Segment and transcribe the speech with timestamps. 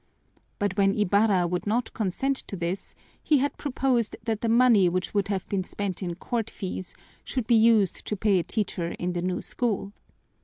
[0.57, 5.13] But when Ibarra would not consent to this, he had proposed that the money which
[5.13, 9.13] would have been spent in court fees should be used to pay a teacher in
[9.13, 9.93] the new school.